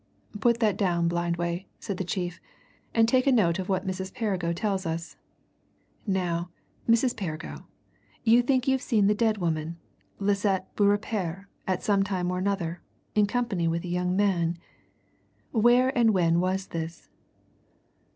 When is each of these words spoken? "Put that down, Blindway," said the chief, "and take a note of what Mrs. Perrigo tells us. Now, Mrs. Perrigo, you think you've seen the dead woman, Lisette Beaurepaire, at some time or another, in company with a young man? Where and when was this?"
"Put 0.39 0.59
that 0.61 0.77
down, 0.77 1.07
Blindway," 1.07 1.67
said 1.79 1.97
the 1.97 2.03
chief, 2.03 2.41
"and 2.91 3.07
take 3.07 3.27
a 3.27 3.31
note 3.31 3.59
of 3.59 3.69
what 3.69 3.85
Mrs. 3.85 4.11
Perrigo 4.11 4.51
tells 4.51 4.83
us. 4.83 5.15
Now, 6.07 6.49
Mrs. 6.89 7.15
Perrigo, 7.15 7.65
you 8.23 8.41
think 8.41 8.67
you've 8.67 8.81
seen 8.81 9.05
the 9.05 9.13
dead 9.13 9.37
woman, 9.37 9.77
Lisette 10.17 10.75
Beaurepaire, 10.75 11.47
at 11.67 11.83
some 11.83 12.01
time 12.01 12.31
or 12.31 12.39
another, 12.39 12.81
in 13.13 13.27
company 13.27 13.67
with 13.67 13.83
a 13.83 13.87
young 13.89 14.15
man? 14.15 14.57
Where 15.51 15.95
and 15.95 16.15
when 16.15 16.39
was 16.39 16.65
this?" 16.69 17.07